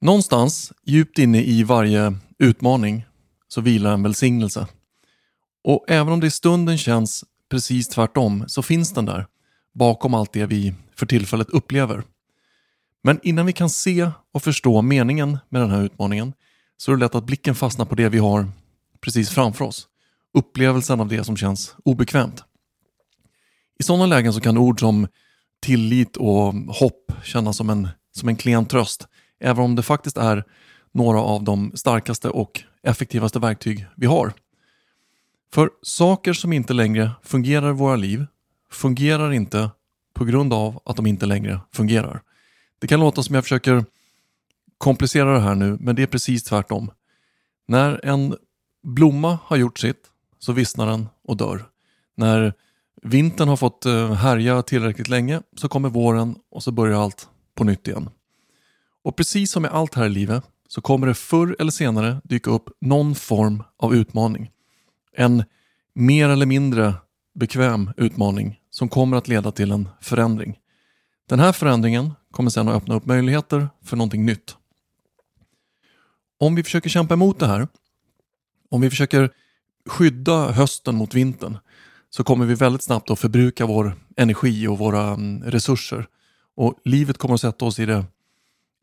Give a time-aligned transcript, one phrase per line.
[0.00, 3.06] Någonstans djupt inne i varje utmaning
[3.48, 4.66] så vilar en välsignelse.
[5.64, 9.26] Och även om det i stunden känns precis tvärtom så finns den där
[9.74, 12.02] bakom allt det vi för tillfället upplever.
[13.02, 16.32] Men innan vi kan se och förstå meningen med den här utmaningen
[16.76, 18.50] så är det lätt att blicken fastnar på det vi har
[19.00, 19.88] precis framför oss.
[20.34, 22.44] Upplevelsen av det som känns obekvämt.
[23.78, 25.06] I sådana lägen så kan ord som
[25.62, 29.06] tillit och hopp kännas som en, som en klen tröst
[29.40, 30.44] även om det faktiskt är
[30.92, 34.32] några av de starkaste och effektivaste verktyg vi har.
[35.52, 38.26] För saker som inte längre fungerar i våra liv
[38.70, 39.70] fungerar inte
[40.14, 42.22] på grund av att de inte längre fungerar.
[42.78, 43.84] Det kan låta som jag försöker
[44.78, 46.90] komplicera det här nu, men det är precis tvärtom.
[47.68, 48.36] När en
[48.82, 50.06] blomma har gjort sitt
[50.38, 51.64] så vissnar den och dör.
[52.16, 52.52] När
[53.02, 57.64] vintern har fått eh, härja tillräckligt länge så kommer våren och så börjar allt på
[57.64, 58.10] nytt igen.
[59.04, 62.50] Och precis som med allt här i livet så kommer det förr eller senare dyka
[62.50, 64.50] upp någon form av utmaning.
[65.16, 65.44] En
[65.94, 66.94] mer eller mindre
[67.34, 70.58] bekväm utmaning som kommer att leda till en förändring.
[71.28, 74.56] Den här förändringen kommer sedan att öppna upp möjligheter för någonting nytt.
[76.40, 77.68] Om vi försöker kämpa emot det här,
[78.70, 79.30] om vi försöker
[79.86, 81.58] skydda hösten mot vintern,
[82.10, 86.06] så kommer vi väldigt snabbt att förbruka vår energi och våra mm, resurser.
[86.56, 88.04] Och livet kommer att sätta oss i det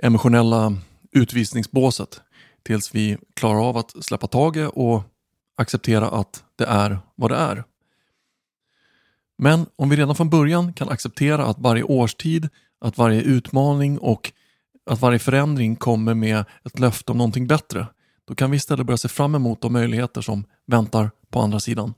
[0.04, 0.74] emotionella
[1.12, 2.22] utvisningsbåset
[2.64, 5.04] tills vi klarar av att släppa taget och
[5.58, 7.64] acceptera att det är vad det är.
[9.38, 12.50] Men om vi redan från början kan acceptera att varje årstid,
[12.82, 14.32] att varje utmaning och
[14.90, 17.88] att varje förändring kommer med ett löfte om någonting bättre,
[18.28, 21.94] då kan vi istället börja se fram emot de möjligheter som väntar på andra sidan.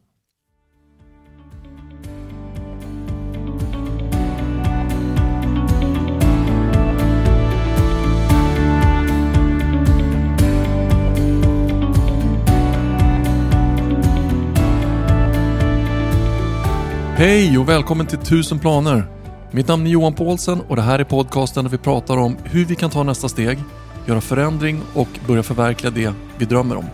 [17.19, 19.03] Hej och välkommen till 1000 planer.
[19.52, 22.65] Mitt namn är Johan Paulsen och det här är podcasten där vi pratar om hur
[22.65, 23.59] vi kan ta nästa steg,
[24.05, 26.85] göra förändring och börja förverkliga det vi drömmer om.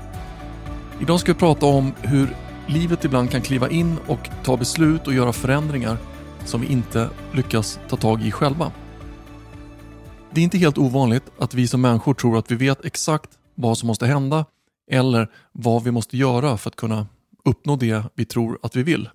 [1.01, 2.35] Idag ska vi prata om hur
[2.67, 5.97] livet ibland kan kliva in och ta beslut och göra förändringar
[6.45, 8.71] som vi inte lyckas ta tag i själva.
[10.31, 13.77] Det är inte helt ovanligt att vi som människor tror att vi vet exakt vad
[13.77, 14.45] som måste hända
[14.91, 17.07] eller vad vi måste göra för att kunna
[17.45, 19.09] uppnå det vi tror att vi vill.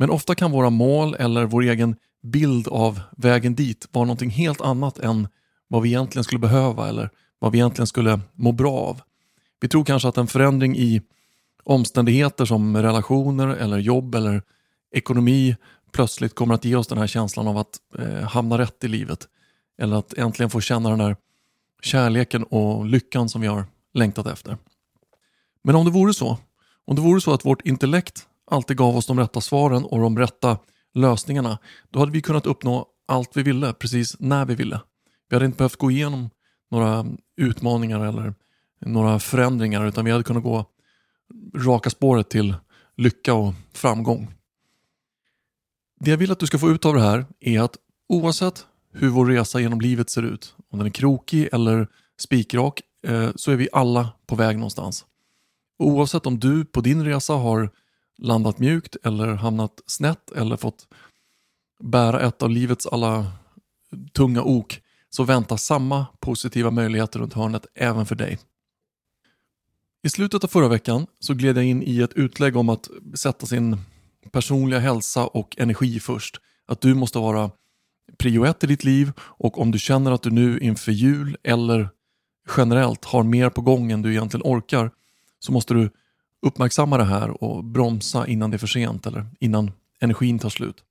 [0.00, 4.60] Men ofta kan våra mål eller vår egen bild av vägen dit vara någonting helt
[4.60, 5.28] annat än
[5.68, 9.00] vad vi egentligen skulle behöva eller vad vi egentligen skulle må bra av.
[9.60, 11.02] Vi tror kanske att en förändring i
[11.64, 14.42] omständigheter som relationer eller jobb eller
[14.94, 15.56] ekonomi
[15.92, 19.28] plötsligt kommer att ge oss den här känslan av att eh, hamna rätt i livet.
[19.78, 21.16] Eller att äntligen få känna den där
[21.82, 24.56] kärleken och lyckan som vi har längtat efter.
[25.62, 26.38] Men om det vore så,
[26.84, 30.18] om det vore så att vårt intellekt alltid gav oss de rätta svaren och de
[30.18, 30.58] rätta
[30.94, 31.58] lösningarna,
[31.90, 34.80] då hade vi kunnat uppnå allt vi ville precis när vi ville.
[35.28, 36.30] Vi hade inte behövt gå igenom
[36.70, 37.06] några
[37.36, 38.34] utmaningar eller
[38.86, 40.64] några förändringar utan vi hade kunnat gå
[41.54, 42.54] raka spåret till
[42.96, 44.34] lycka och framgång.
[46.00, 47.76] Det jag vill att du ska få ut av det här är att
[48.08, 51.88] oavsett hur vår resa genom livet ser ut, om den är krokig eller
[52.20, 55.04] spikrak, eh, så är vi alla på väg någonstans.
[55.78, 57.70] oavsett om du på din resa har
[58.20, 60.88] landat mjukt eller hamnat snett eller fått
[61.82, 63.32] bära ett av livets alla
[64.12, 68.38] tunga ok så väntar samma positiva möjligheter runt hörnet även för dig.
[70.02, 73.46] I slutet av förra veckan så gled jag in i ett utlägg om att sätta
[73.46, 73.78] sin
[74.32, 76.40] personliga hälsa och energi först.
[76.66, 77.50] Att du måste vara
[78.18, 81.88] prio ett i ditt liv och om du känner att du nu inför jul eller
[82.56, 84.90] generellt har mer på gång än du egentligen orkar
[85.38, 85.90] så måste du
[86.42, 89.70] uppmärksamma det här och bromsa innan det är för sent eller innan
[90.00, 90.84] energin tar slut.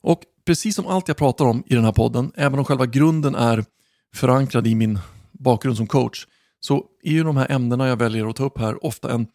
[0.00, 3.34] Och precis som allt jag pratar om i den här podden, även om själva grunden
[3.34, 3.64] är
[4.14, 4.98] förankrad i min
[5.32, 6.26] bakgrund som coach,
[6.60, 9.26] så är ju de här ämnena jag väljer att ta upp här ofta en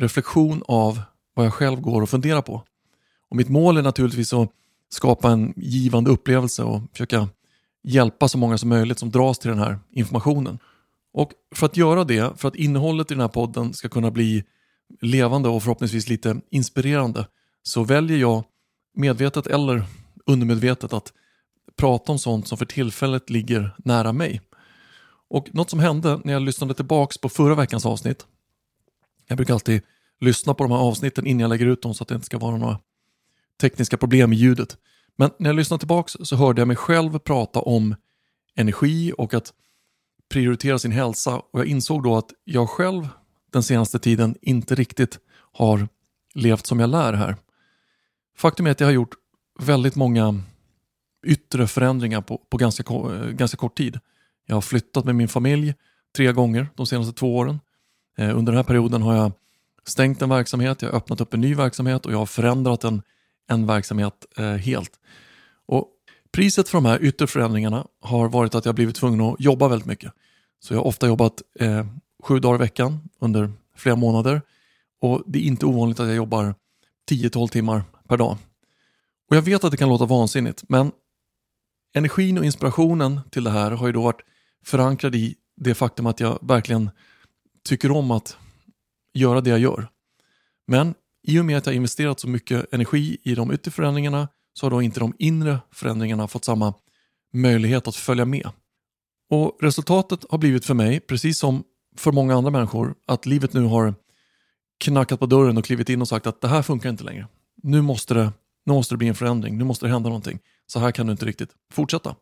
[0.00, 1.02] reflektion av
[1.34, 2.62] vad jag själv går och funderar på.
[3.30, 4.50] Och mitt mål är naturligtvis att
[4.88, 7.28] skapa en givande upplevelse och försöka
[7.82, 10.58] hjälpa så många som möjligt som dras till den här informationen.
[11.12, 14.44] Och för att göra det, för att innehållet i den här podden ska kunna bli
[15.00, 17.26] levande och förhoppningsvis lite inspirerande
[17.62, 18.44] så väljer jag
[18.94, 19.84] medvetet eller
[20.26, 21.12] undermedvetet att
[21.76, 24.40] prata om sånt som för tillfället ligger nära mig.
[25.30, 28.26] Och något som hände när jag lyssnade tillbaks på förra veckans avsnitt.
[29.26, 29.82] Jag brukar alltid
[30.20, 32.38] lyssna på de här avsnitten innan jag lägger ut dem så att det inte ska
[32.38, 32.78] vara några
[33.60, 34.76] tekniska problem i ljudet.
[35.16, 37.94] Men när jag lyssnade tillbaks så hörde jag mig själv prata om
[38.56, 39.52] energi och att
[40.28, 43.08] prioritera sin hälsa och jag insåg då att jag själv
[43.52, 45.18] den senaste tiden inte riktigt
[45.52, 45.88] har
[46.34, 47.36] levt som jag lär här.
[48.36, 49.14] Faktum är att jag har gjort
[49.58, 50.42] väldigt många
[51.26, 52.84] yttre förändringar på, på ganska,
[53.32, 53.98] ganska kort tid.
[54.46, 55.74] Jag har flyttat med min familj
[56.16, 57.60] tre gånger de senaste två åren.
[58.18, 59.32] Eh, under den här perioden har jag
[59.86, 63.02] stängt en verksamhet, jag har öppnat upp en ny verksamhet och jag har förändrat en,
[63.48, 64.90] en verksamhet eh, helt.
[65.66, 65.88] Och
[66.32, 69.86] Priset för de här yttre förändringarna har varit att jag blivit tvungen att jobba väldigt
[69.86, 70.12] mycket.
[70.60, 71.86] Så jag har ofta jobbat eh,
[72.22, 74.42] sju dagar i veckan under flera månader
[75.00, 76.54] och det är inte ovanligt att jag jobbar
[77.10, 78.36] 10-12 timmar per dag.
[79.30, 80.92] Och Jag vet att det kan låta vansinnigt men
[81.94, 84.20] energin och inspirationen till det här har ju då varit
[84.64, 86.90] förankrad i det faktum att jag verkligen
[87.64, 88.36] tycker om att
[89.14, 89.88] göra det jag gör.
[90.66, 94.28] Men i och med att jag investerat så mycket energi i de yttre förändringarna
[94.58, 96.74] så har då inte de inre förändringarna fått samma
[97.32, 98.50] möjlighet att följa med.
[99.30, 101.64] Och Resultatet har blivit för mig, precis som
[101.96, 103.94] för många andra människor, att livet nu har
[104.80, 107.26] knackat på dörren och klivit in och sagt att det här funkar inte längre.
[107.62, 108.32] Nu måste det,
[108.66, 110.38] nu måste det bli en förändring, nu måste det hända någonting.
[110.66, 112.14] Så här kan du inte riktigt fortsätta.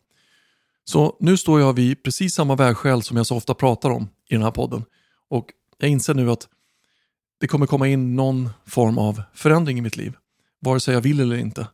[0.84, 4.34] Så nu står jag vid precis samma vägskäl som jag så ofta pratar om i
[4.34, 4.84] den här podden.
[5.30, 5.46] Och
[5.78, 6.48] jag inser nu att
[7.40, 10.16] det kommer komma in någon form av förändring i mitt liv.
[10.60, 11.66] Vare sig jag vill eller inte.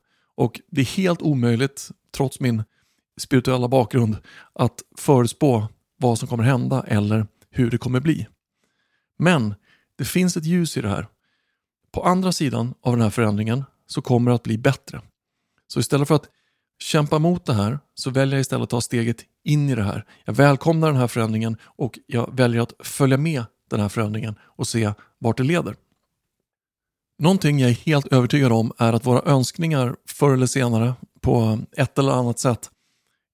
[0.42, 2.64] Och det är helt omöjligt, trots min
[3.20, 4.16] spirituella bakgrund,
[4.52, 5.68] att förutspå
[5.98, 8.26] vad som kommer hända eller hur det kommer bli.
[9.18, 9.54] Men
[9.98, 11.06] det finns ett ljus i det här.
[11.92, 15.00] På andra sidan av den här förändringen så kommer det att bli bättre.
[15.66, 16.28] Så istället för att
[16.78, 20.04] kämpa mot det här så väljer jag istället att ta steget in i det här.
[20.24, 24.68] Jag välkomnar den här förändringen och jag väljer att följa med den här förändringen och
[24.68, 25.76] se vart det leder.
[27.22, 31.98] Någonting jag är helt övertygad om är att våra önskningar förr eller senare på ett
[31.98, 32.70] eller annat sätt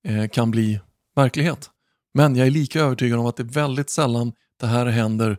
[0.05, 0.81] eh, kan bli
[1.17, 1.71] verklighet.
[2.15, 5.39] Men jag är lika övertygad om att det är väldigt sällan det här händer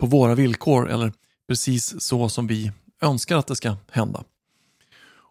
[0.00, 1.12] på våra villkor eller
[1.48, 2.72] precis så som vi
[3.02, 4.24] önskar att det ska hända.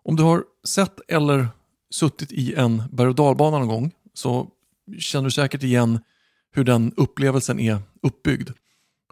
[0.03, 1.47] Om du har sett eller
[1.89, 4.47] suttit i en berg och dalbana någon gång så
[4.99, 5.99] känner du säkert igen
[6.51, 8.49] hur den upplevelsen är uppbyggd.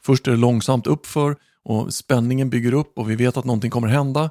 [0.01, 3.87] Först är det långsamt uppför och spänningen bygger upp och vi vet att någonting kommer
[3.87, 4.29] hända.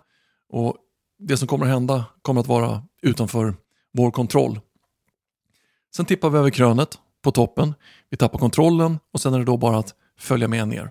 [0.49, 0.77] Och
[1.19, 3.55] det som kommer hända kommer att vara utanför
[3.93, 4.61] vår kontroll.
[5.97, 7.75] Sen tippar vi över krönet på toppen,
[8.11, 10.91] vi tappar kontrollen och sen är det då bara att följa med ner.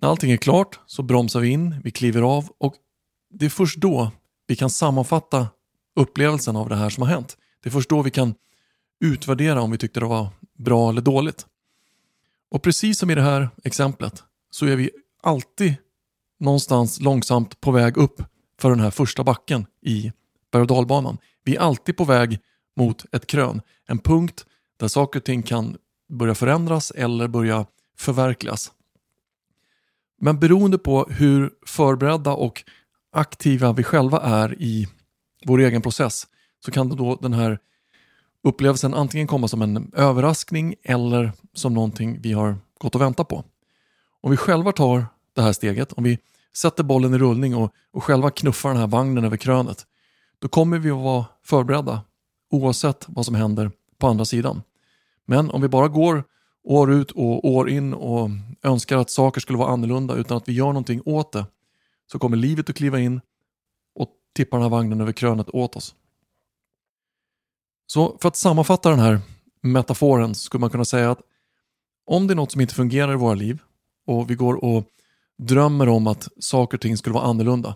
[0.00, 2.74] När allting är klart så bromsar vi in, vi kliver av och
[3.30, 4.10] det är först då
[4.46, 5.48] vi kan sammanfatta
[5.96, 7.36] upplevelsen av det här som har hänt.
[7.62, 8.34] Det är först då vi kan
[9.00, 10.28] utvärdera om vi tyckte det var
[10.58, 11.46] bra eller dåligt.
[12.50, 14.24] Och precis som i det här exemplet
[14.56, 14.90] så är vi
[15.22, 15.74] alltid
[16.40, 18.22] någonstans långsamt på väg upp
[18.60, 20.12] för den här första backen i
[20.52, 21.18] berg och dalbanan.
[21.44, 22.38] Vi är alltid på väg
[22.76, 25.76] mot ett krön, en punkt där saker och ting kan
[26.08, 27.66] börja förändras eller börja
[27.98, 28.72] förverkligas.
[30.20, 32.64] Men beroende på hur förberedda och
[33.12, 34.88] aktiva vi själva är i
[35.46, 36.26] vår egen process
[36.64, 37.58] så kan då den här
[38.44, 43.44] upplevelsen antingen komma som en överraskning eller som någonting vi har gått och väntat på.
[44.26, 46.18] Om vi själva tar det här steget, om vi
[46.56, 49.86] sätter bollen i rullning och, och själva knuffar den här vagnen över krönet,
[50.38, 52.02] då kommer vi att vara förberedda
[52.50, 54.62] oavsett vad som händer på andra sidan.
[55.24, 56.24] Men om vi bara går
[56.64, 58.30] år ut och år in och
[58.62, 61.46] önskar att saker skulle vara annorlunda utan att vi gör någonting åt det,
[62.12, 63.20] så kommer livet att kliva in
[63.94, 65.94] och tippa den här vagnen över krönet åt oss.
[67.86, 69.20] Så för att sammanfatta den här
[69.60, 71.20] metaforen så skulle man kunna säga att
[72.06, 73.58] om det är något som inte fungerar i våra liv
[74.06, 74.84] och vi går och
[75.38, 77.74] drömmer om att saker och ting skulle vara annorlunda,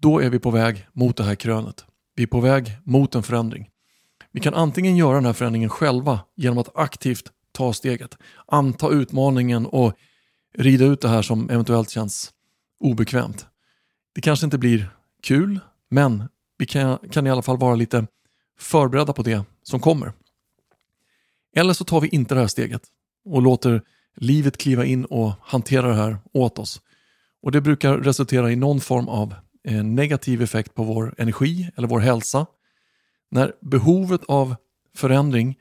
[0.00, 1.84] då är vi på väg mot det här krönet.
[2.16, 3.68] Vi är på väg mot en förändring.
[4.32, 9.66] Vi kan antingen göra den här förändringen själva genom att aktivt ta steget, anta utmaningen
[9.66, 9.92] och
[10.54, 12.32] rida ut det här som eventuellt känns
[12.80, 13.46] obekvämt.
[14.14, 14.90] Det kanske inte blir
[15.22, 15.60] kul,
[15.90, 18.06] men vi kan, kan i alla fall vara lite
[18.58, 20.12] förberedda på det som kommer.
[21.56, 22.82] Eller så tar vi inte det här steget
[23.24, 23.82] och låter
[24.16, 26.80] livet kliva in och hantera det här åt oss.
[27.42, 29.34] Och Det brukar resultera i någon form av
[29.68, 32.46] eh, negativ effekt på vår energi eller vår hälsa.
[33.30, 34.56] När behovet av
[34.96, 35.58] förändring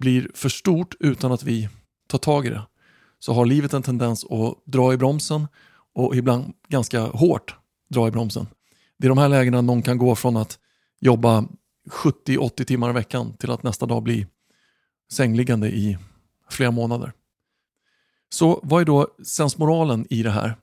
[0.00, 1.68] blir för stort utan att vi
[2.08, 2.62] tar tag i det
[3.18, 5.46] så har livet en tendens att dra i bromsen
[5.94, 7.56] och ibland ganska hårt
[7.90, 8.46] dra i bromsen.
[8.98, 10.58] Det är de här lägena någon kan gå från att
[11.00, 11.44] jobba
[11.90, 14.26] 70-80 timmar i veckan till att nästa dag bli
[15.12, 15.98] sängliggande i
[16.50, 17.12] flera månader.
[18.30, 20.56] Så vad är då sensmoralen i det här?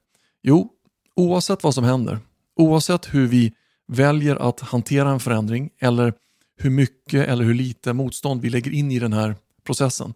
[0.44, 0.70] Jo,
[1.16, 2.20] oavsett vad som händer,
[2.56, 3.54] oavsett hur vi
[3.88, 6.14] väljer att hantera en förändring eller
[6.58, 10.14] hur mycket eller hur lite motstånd vi lägger in i den här processen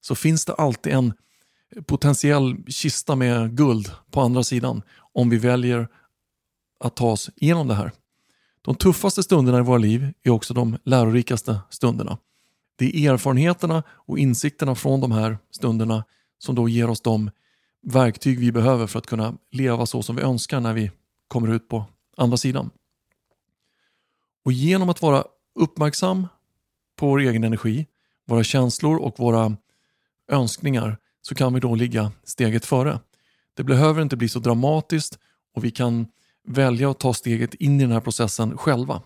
[0.00, 1.12] så finns det alltid en
[1.86, 5.88] potentiell kista med guld på andra sidan om vi väljer
[6.80, 7.92] att ta oss igenom det här.
[8.62, 12.18] De tuffaste stunderna i våra liv är också de lärorikaste stunderna.
[12.76, 16.04] Det är erfarenheterna och insikterna från de här stunderna
[16.42, 17.30] som då ger oss de
[17.82, 20.90] verktyg vi behöver för att kunna leva så som vi önskar när vi
[21.28, 21.84] kommer ut på
[22.16, 22.70] andra sidan.
[24.44, 26.28] Och genom att vara uppmärksam
[26.96, 27.86] på vår egen energi,
[28.26, 29.56] våra känslor och våra
[30.28, 33.00] önskningar så kan vi då ligga steget före.
[33.54, 35.18] Det behöver inte bli så dramatiskt
[35.54, 36.06] och vi kan
[36.48, 39.02] välja att ta steget in i den här processen själva.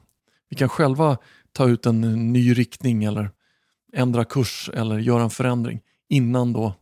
[0.48, 1.18] Vi kan själva
[1.52, 3.30] ta ut en ny riktning eller
[3.92, 6.74] ändra kurs eller göra en förändring innan då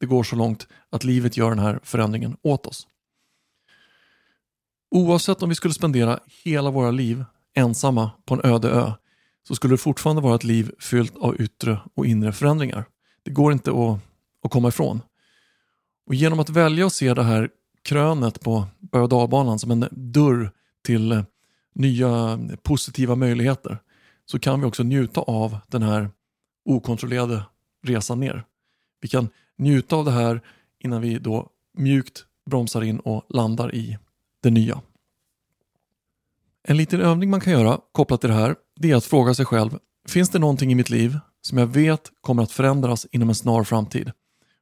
[0.00, 2.86] det går så långt att livet gör den här förändringen åt oss.
[4.90, 7.24] Oavsett om vi skulle spendera hela våra liv
[7.54, 8.92] ensamma på en öde ö
[9.48, 12.84] så skulle det fortfarande vara ett liv fyllt av yttre och inre förändringar.
[13.22, 14.00] Det går inte att,
[14.44, 15.02] att komma ifrån.
[16.06, 17.50] Och genom att välja att se det här
[17.82, 20.52] krönet på berg och som en dörr
[20.84, 21.22] till eh,
[21.74, 23.78] nya positiva möjligheter
[24.26, 26.10] så kan vi också njuta av den här
[26.64, 27.42] okontrollerade
[27.86, 28.44] resan ner.
[29.00, 30.40] Vi kan njuta av det här
[30.78, 31.48] innan vi då
[31.78, 33.98] mjukt bromsar in och landar i
[34.42, 34.82] det nya.
[36.62, 39.44] En liten övning man kan göra kopplat till det här det är att fråga sig
[39.44, 43.34] själv Finns det någonting i mitt liv som jag vet kommer att förändras inom en
[43.34, 44.12] snar framtid?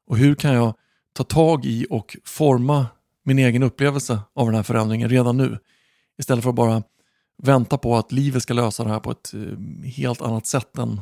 [0.07, 0.75] Och hur kan jag
[1.13, 2.87] ta tag i och forma
[3.25, 5.59] min egen upplevelse av den här förändringen redan nu?
[6.19, 6.83] Istället för att bara
[7.43, 11.01] vänta på att livet ska lösa det här på ett eh, helt annat sätt än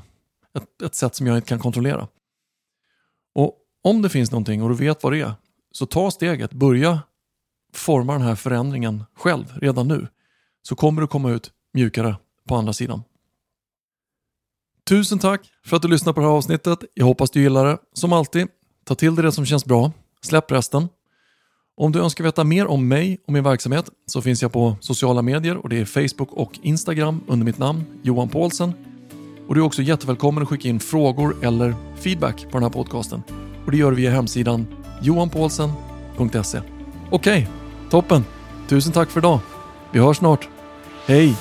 [0.54, 2.08] ett, ett sätt som jag inte kan kontrollera.
[3.84, 5.32] Om det finns någonting och du vet vad det är,
[5.72, 7.02] så ta steget, börja
[7.74, 10.08] forma den här förändringen själv redan nu.
[10.62, 12.16] Så kommer du komma ut mjukare
[12.48, 13.02] på andra sidan.
[14.88, 16.78] Tusen tack för att du lyssnade på det här avsnittet.
[16.94, 17.78] Jag hoppas du gillar det.
[17.92, 18.48] Som alltid,
[18.84, 19.92] ta till dig det som känns bra.
[20.22, 20.88] Släpp resten.
[21.76, 25.22] Om du önskar veta mer om mig och min verksamhet så finns jag på sociala
[25.22, 28.72] medier och det är Facebook och Instagram under mitt namn Johan Paulsen.
[29.48, 33.43] Och du är också jättevälkommen att skicka in frågor eller feedback på den här podcasten.
[33.64, 34.66] Och det gör du via hemsidan
[35.02, 36.58] johanpaulsen.se.
[36.58, 36.62] Okej,
[37.10, 37.46] okay,
[37.90, 38.24] toppen.
[38.68, 39.40] Tusen tack för idag.
[39.92, 40.48] Vi hörs snart.
[41.06, 41.36] Hej!